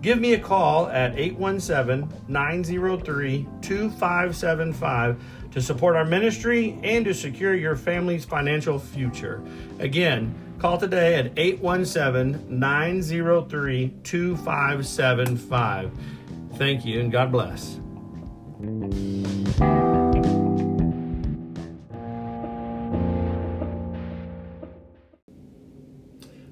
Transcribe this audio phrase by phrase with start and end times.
[0.00, 7.54] Give me a call at 817 903 2575 to support our ministry and to secure
[7.54, 9.42] your family's financial future.
[9.80, 15.90] Again, call today at 817 903 2575.
[16.54, 17.80] Thank you and God bless.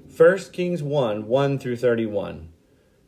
[0.09, 2.49] First Kings 1 1 through 31.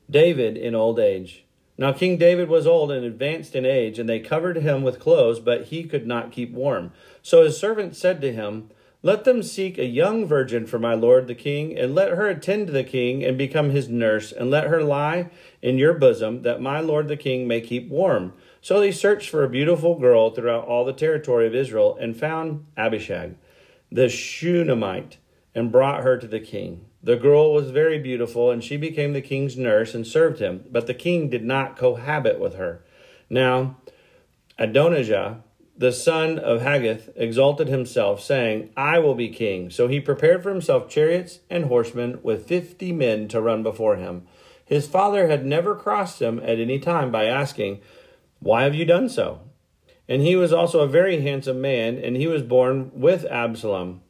[0.10, 1.46] David in old age.
[1.80, 5.40] Now King David was old and advanced in age, and they covered him with clothes,
[5.40, 6.92] but he could not keep warm.
[7.22, 8.70] So his servant said to him,
[9.02, 12.68] Let them seek a young virgin for my lord the king, and let her attend
[12.68, 15.30] to the king and become his nurse, and let her lie
[15.62, 18.34] in your bosom, that my lord the king may keep warm.
[18.60, 22.66] So they searched for a beautiful girl throughout all the territory of Israel, and found
[22.76, 23.38] Abishag,
[23.90, 25.18] the Shunammite,
[25.56, 26.86] and brought her to the king.
[27.02, 30.66] The girl was very beautiful, and she became the king's nurse and served him.
[30.70, 32.84] But the king did not cohabit with her.
[33.30, 33.78] Now,
[34.58, 35.44] Adonijah,
[35.78, 39.70] the son of Haggith, exalted himself, saying, I will be king.
[39.70, 44.28] So he prepared for himself chariots and horsemen with fifty men to run before him.
[44.66, 47.80] His father had never crossed him at any time by asking,
[48.40, 49.40] Why have you done so?
[50.10, 54.02] And he was also a very handsome man, and he was born with Absalom.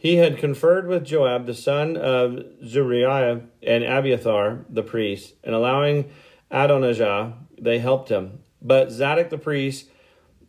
[0.00, 6.08] He had conferred with Joab, the son of Zeruiah, and Abiathar, the priest, and allowing
[6.52, 8.38] Adonijah, they helped him.
[8.62, 9.90] But Zadok the priest,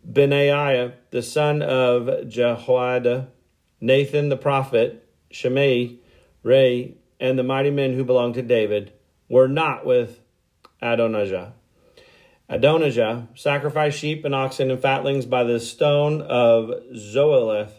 [0.05, 3.29] Benaiah, the son of Jehoiada,
[3.81, 5.97] Nathan the prophet, Shimei,
[6.43, 8.93] Rei, and the mighty men who belonged to David
[9.29, 10.21] were not with
[10.79, 11.53] Adonijah.
[12.47, 17.78] Adonijah sacrificed sheep and oxen and fatlings by the stone of Zoheleth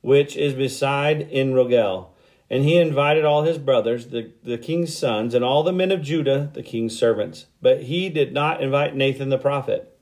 [0.00, 2.08] which is beside Enrogel.
[2.48, 6.02] And he invited all his brothers, the, the king's sons, and all the men of
[6.02, 7.46] Judah, the king's servants.
[7.62, 9.96] But he did not invite Nathan the prophet,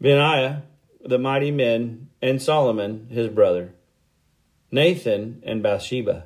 [0.00, 0.64] Benaiah,
[1.02, 3.74] the mighty men, and Solomon, his brother,
[4.70, 6.24] Nathan, and Bathsheba.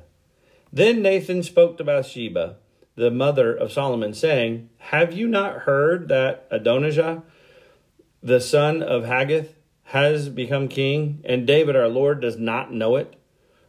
[0.71, 2.57] Then Nathan spoke to Bathsheba,
[2.95, 7.23] the mother of Solomon, saying, Have you not heard that Adonijah,
[8.21, 9.55] the son of Haggith,
[9.89, 13.15] has become king, and David our Lord does not know it?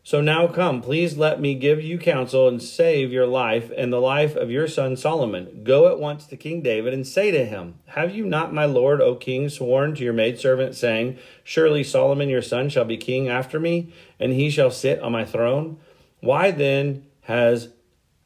[0.02, 4.00] So now come, please let me give you counsel and save your life and the
[4.00, 5.62] life of your son Solomon.
[5.64, 9.00] Go at once to King David and say to him, Have you not, my lord,
[9.00, 13.58] O king, sworn to your maidservant, saying, Surely Solomon your son shall be king after
[13.58, 15.78] me, and he shall sit on my throne?
[16.20, 17.68] Why then has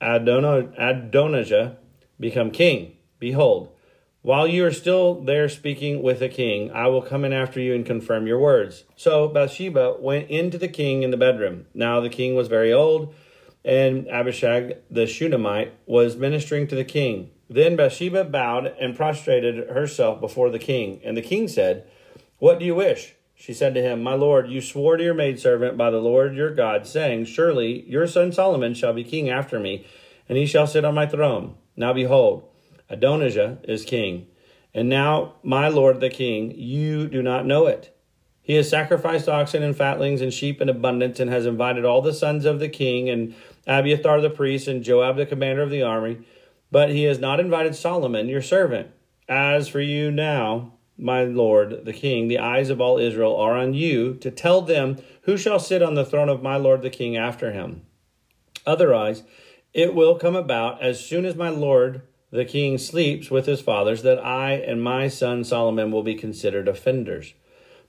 [0.00, 1.76] Adonijah
[2.18, 2.96] become king?
[3.20, 3.73] Behold,
[4.24, 7.74] while you are still there speaking with the king, I will come in after you
[7.74, 8.84] and confirm your words.
[8.96, 11.66] So Bathsheba went into the king in the bedroom.
[11.74, 13.14] Now the king was very old,
[13.66, 17.32] and Abishag the Shunammite was ministering to the king.
[17.50, 21.02] Then Bathsheba bowed and prostrated herself before the king.
[21.04, 21.86] And the king said,
[22.38, 23.12] What do you wish?
[23.34, 26.54] She said to him, My lord, you swore to your maidservant by the Lord your
[26.54, 29.86] God, saying, Surely your son Solomon shall be king after me,
[30.30, 31.56] and he shall sit on my throne.
[31.76, 32.48] Now behold,
[32.94, 34.26] Adonijah is king.
[34.72, 37.96] And now, my lord the king, you do not know it.
[38.42, 42.12] He has sacrificed oxen and fatlings and sheep in abundance, and has invited all the
[42.12, 43.34] sons of the king, and
[43.66, 46.18] Abiathar the priest, and Joab the commander of the army.
[46.70, 48.90] But he has not invited Solomon, your servant.
[49.28, 53.74] As for you now, my lord the king, the eyes of all Israel are on
[53.74, 57.16] you to tell them who shall sit on the throne of my lord the king
[57.16, 57.82] after him.
[58.66, 59.22] Otherwise,
[59.72, 62.02] it will come about as soon as my lord
[62.34, 66.66] the king sleeps with his fathers that I and my son Solomon will be considered
[66.66, 67.32] offenders.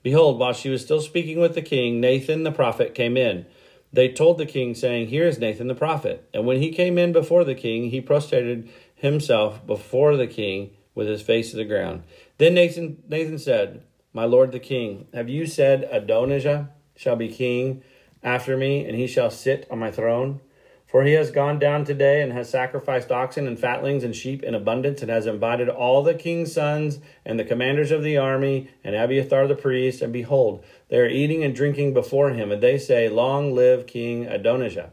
[0.04, 3.46] Behold, while she was still speaking with the king, Nathan the prophet came in.
[3.92, 6.28] They told the king, saying, Here is Nathan the prophet.
[6.32, 11.08] And when he came in before the king, he prostrated himself before the king with
[11.08, 12.04] his face to the ground.
[12.38, 13.82] Then Nathan, Nathan said,
[14.12, 17.82] My lord the king, have you said Adonijah shall be king
[18.22, 20.40] after me, and he shall sit on my throne?
[20.86, 24.54] For he has gone down today and has sacrificed oxen and fatlings and sheep in
[24.54, 28.94] abundance, and has invited all the king's sons and the commanders of the army and
[28.94, 30.00] Abiathar the priest.
[30.00, 34.26] And behold, they are eating and drinking before him, and they say, Long live King
[34.26, 34.92] Adonijah.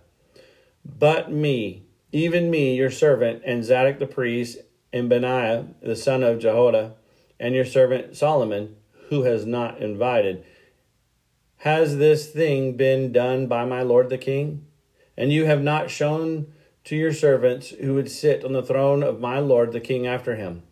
[0.83, 4.57] But me, even me, your servant, and Zadok the priest,
[4.91, 6.93] and Benaiah the son of Jehoiada,
[7.39, 8.75] and your servant Solomon,
[9.09, 10.43] who has not invited,
[11.57, 14.65] has this thing been done by my lord the king?
[15.18, 16.48] And you have not shown
[16.86, 20.36] to your servants who would sit on the throne of my lord the king after
[20.36, 20.63] him.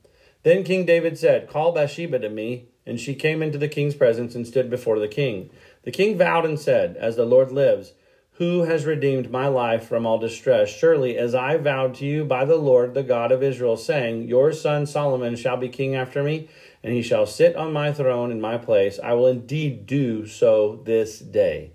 [0.44, 2.68] Then King David said, Call Bathsheba to me.
[2.86, 5.52] And she came into the king's presence and stood before the king.
[5.84, 7.94] The king vowed and said, As the Lord lives,
[8.34, 10.70] who has redeemed my life from all distress?
[10.70, 14.52] Surely, as I vowed to you by the Lord, the God of Israel, saying, Your
[14.52, 16.50] son Solomon shall be king after me,
[16.82, 20.82] and he shall sit on my throne in my place, I will indeed do so
[20.84, 21.72] this day.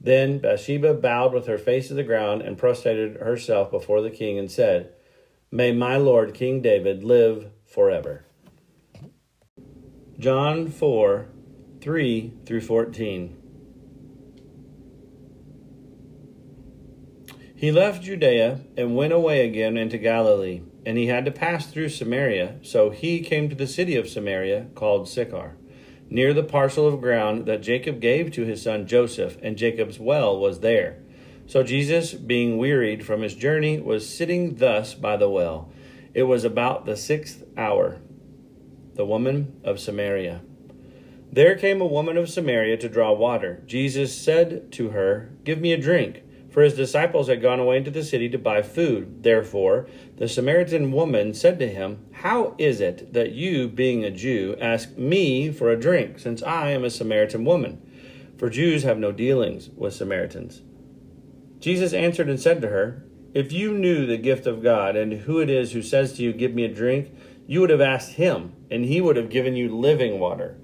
[0.00, 4.38] Then Bathsheba bowed with her face to the ground and prostrated herself before the king
[4.38, 4.92] and said,
[5.50, 8.24] May my lord King David live forever.
[10.18, 11.28] John 4
[11.80, 13.36] 3 through 14.
[17.54, 21.88] He left Judea and went away again into Galilee, and he had to pass through
[21.88, 22.56] Samaria.
[22.62, 25.56] So he came to the city of Samaria called Sychar
[26.08, 30.38] near the parcel of ground that Jacob gave to his son Joseph, and Jacob's well
[30.38, 30.98] was there.
[31.46, 35.70] So Jesus, being wearied from his journey, was sitting thus by the well.
[36.14, 38.00] It was about the sixth hour.
[38.94, 40.40] The woman of Samaria.
[41.30, 43.62] There came a woman of Samaria to draw water.
[43.66, 46.22] Jesus said to her, Give me a drink
[46.56, 49.22] for his disciples had gone away into the city to buy food.
[49.22, 49.86] Therefore,
[50.16, 54.96] the Samaritan woman said to him, How is it that you, being a Jew, ask
[54.96, 57.82] me for a drink, since I am a Samaritan woman?
[58.38, 60.62] For Jews have no dealings with Samaritans.
[61.58, 63.04] Jesus answered and said to her,
[63.34, 66.32] If you knew the gift of God and who it is who says to you,
[66.32, 67.14] Give me a drink,
[67.46, 70.56] you would have asked him, and he would have given you living water.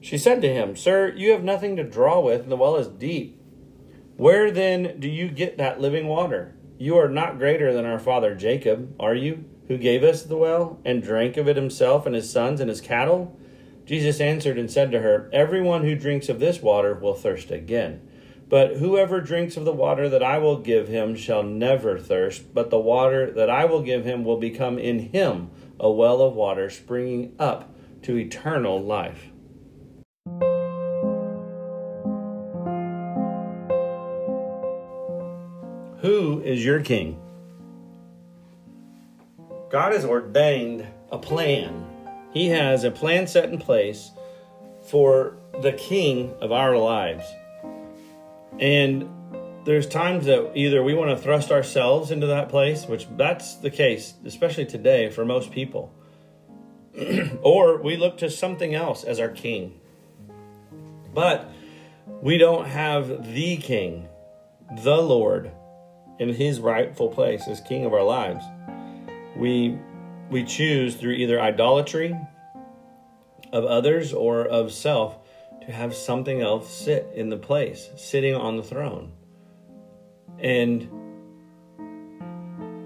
[0.00, 2.88] She said to him, Sir, you have nothing to draw with, and the well is
[2.88, 3.35] deep.
[4.16, 6.54] Where then do you get that living water?
[6.78, 10.78] You are not greater than our father Jacob, are you, who gave us the well
[10.86, 13.38] and drank of it himself and his sons and his cattle?
[13.84, 18.08] Jesus answered and said to her, Everyone who drinks of this water will thirst again.
[18.48, 22.70] But whoever drinks of the water that I will give him shall never thirst, but
[22.70, 26.70] the water that I will give him will become in him a well of water
[26.70, 29.30] springing up to eternal life.
[36.00, 37.20] Who is your king?
[39.70, 41.86] God has ordained a plan.
[42.32, 44.10] He has a plan set in place
[44.82, 47.24] for the king of our lives.
[48.58, 49.08] And
[49.64, 53.70] there's times that either we want to thrust ourselves into that place, which that's the
[53.70, 55.92] case, especially today for most people,
[57.42, 59.80] or we look to something else as our king.
[61.14, 61.50] But
[62.20, 64.08] we don't have the king,
[64.82, 65.50] the Lord,
[66.18, 68.44] in his rightful place as king of our lives.
[69.36, 69.78] We
[70.30, 72.18] we choose through either idolatry
[73.52, 75.18] of others or of self
[75.64, 79.12] to have something else sit in the place, sitting on the throne.
[80.38, 80.88] And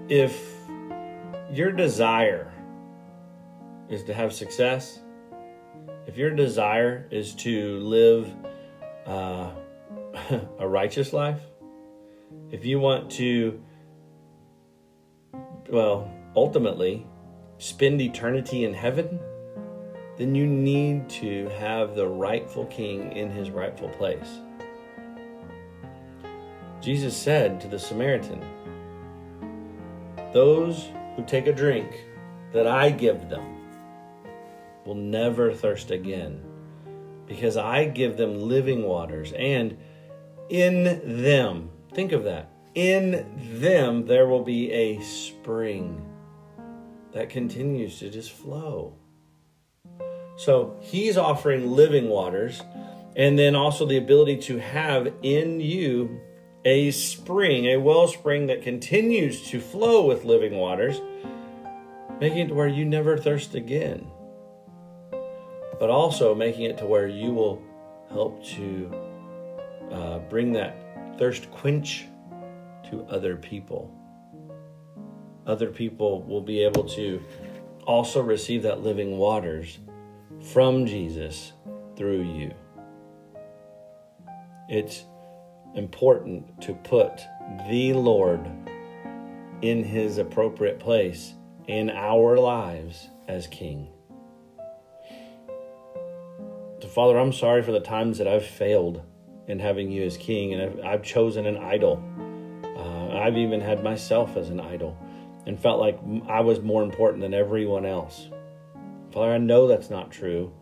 [0.09, 0.39] if
[1.51, 2.53] your desire
[3.89, 4.99] is to have success,
[6.07, 8.33] if your desire is to live
[9.05, 9.51] uh,
[10.59, 11.39] a righteous life,
[12.51, 13.61] if you want to,
[15.69, 17.07] well, ultimately
[17.57, 19.19] spend eternity in heaven,
[20.17, 24.39] then you need to have the rightful king in his rightful place.
[26.81, 28.43] Jesus said to the Samaritan,
[30.33, 32.05] Those who take a drink
[32.53, 33.57] that I give them
[34.85, 36.43] will never thirst again
[37.27, 39.77] because I give them living waters, and
[40.49, 43.25] in them, think of that, in
[43.59, 46.05] them there will be a spring
[47.13, 48.95] that continues to just flow.
[50.37, 52.61] So he's offering living waters
[53.15, 56.21] and then also the ability to have in you
[56.63, 61.01] a spring, a wellspring that continues to flow with living waters,
[62.19, 64.09] making it to where you never thirst again.
[65.79, 67.61] But also making it to where you will
[68.11, 68.91] help to
[69.91, 70.80] uh, bring that
[71.21, 72.07] thirst quench
[72.89, 73.95] to other people.
[75.45, 77.21] Other people will be able to
[77.85, 79.77] also receive that living waters
[80.51, 81.53] from Jesus
[81.95, 82.51] through you.
[84.67, 85.05] It's
[85.75, 87.21] important to put
[87.69, 88.43] the Lord
[89.61, 91.35] in his appropriate place
[91.67, 93.89] in our lives as King.
[96.81, 99.03] So, Father, I'm sorry for the times that I've failed
[99.47, 102.03] in having you as King and I've, I've chosen an idol.
[102.63, 104.97] Uh, I've even had myself as an idol
[105.45, 108.29] and felt like I was more important than everyone else.
[109.11, 110.53] Father, I know that's not true,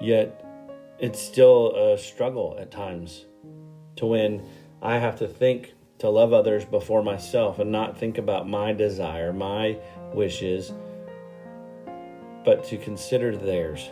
[0.00, 0.44] yet
[0.98, 3.26] it's still a struggle at times
[3.96, 4.46] to when
[4.82, 9.32] I have to think to love others before myself and not think about my desire,
[9.32, 9.78] my
[10.14, 10.72] wishes,
[12.44, 13.90] but to consider theirs.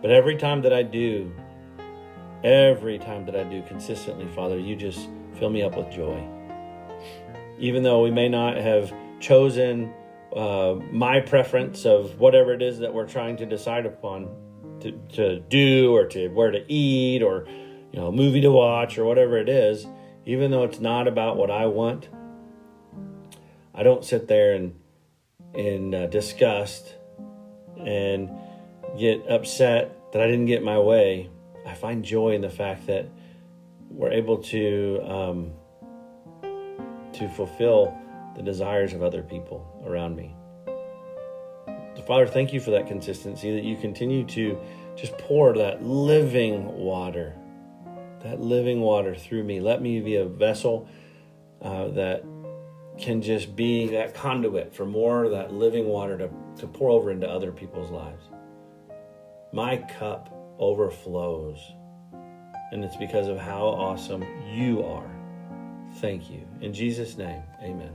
[0.00, 1.32] But every time that I do,
[2.44, 5.08] every time that I do consistently, Father, you just
[5.38, 6.26] fill me up with joy.
[7.58, 9.92] Even though we may not have chosen
[10.34, 14.28] uh, my preference of whatever it is that we're trying to decide upon
[14.80, 17.46] to, to do or to where to eat or
[17.92, 19.86] you know, movie to watch or whatever it is,
[20.24, 22.08] even though it's not about what I want,
[23.74, 24.74] I don't sit there and
[25.54, 26.94] in uh, disgust
[27.78, 28.30] and
[28.98, 31.30] get upset that I didn't get my way.
[31.66, 33.06] I find joy in the fact that
[33.90, 35.52] we're able to um,
[37.12, 37.96] to fulfill
[38.36, 40.34] the desires of other people around me.
[41.96, 44.58] So Father, thank you for that consistency that you continue to
[44.96, 47.36] just pour that living water
[48.22, 49.60] that living water through me.
[49.60, 50.88] Let me be a vessel
[51.60, 52.24] uh, that
[52.98, 57.10] can just be that conduit for more of that living water to, to pour over
[57.10, 58.24] into other people's lives.
[59.52, 61.58] My cup overflows,
[62.72, 65.10] and it's because of how awesome you are.
[65.96, 66.46] Thank you.
[66.60, 67.92] In Jesus' name, amen.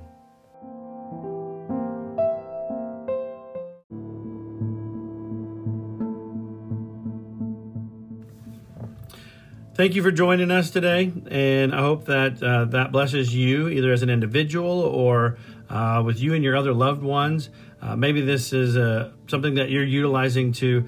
[9.78, 13.92] Thank you for joining us today, and I hope that uh, that blesses you either
[13.92, 15.38] as an individual or
[15.70, 17.52] uh, with you and your other loved ones.
[17.80, 20.88] Uh, maybe this is uh, something that you're utilizing to